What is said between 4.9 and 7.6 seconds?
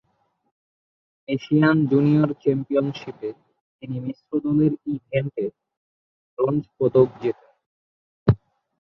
ইভেন্টে ব্রোঞ্জ পদক জেতেন।